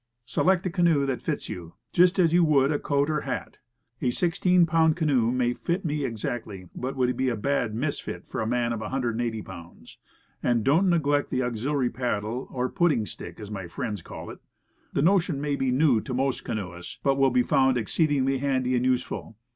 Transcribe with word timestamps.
Select 0.25 0.65
a 0.65 0.71
canoe 0.71 1.05
that 1.05 1.21
fits 1.21 1.47
you, 1.47 1.75
just 1.93 2.17
as 2.17 2.33
you 2.33 2.43
would 2.43 2.71
a 2.71 2.79
coat 2.79 3.07
or 3.07 3.21
hat. 3.21 3.57
A 4.01 4.09
16 4.09 4.65
pound 4.65 4.95
canoe 4.95 5.29
may 5.31 5.53
fit 5.53 5.85
me 5.85 6.05
exactly, 6.05 6.69
but 6.73 6.95
would 6.95 7.15
be 7.15 7.29
a 7.29 7.35
bad 7.35 7.75
misfit 7.75 8.25
for 8.27 8.41
a 8.41 8.47
man 8.47 8.73
of 8.73 8.79
180 8.79 9.43
pounds. 9.43 9.99
And 10.41 10.63
don't 10.63 10.89
neglect 10.89 11.29
the 11.29 11.43
auxiliary 11.43 11.91
paddle, 11.91 12.47
or 12.49 12.67
"pudding 12.67 13.05
stick," 13.05 13.39
as 13.39 13.51
my 13.51 13.67
friends 13.67 14.01
call 14.01 14.31
it. 14.31 14.39
The 14.91 15.03
notion 15.03 15.39
maybe 15.39 15.69
new 15.69 16.01
to 16.01 16.15
most 16.15 16.43
canoeists, 16.43 16.97
but 17.03 17.19
will 17.19 17.29
be 17.29 17.43
found 17.43 17.77
exceedingly 17.77 18.39
handy 18.39 18.75
and 18.75 18.83
useful. 18.83 19.37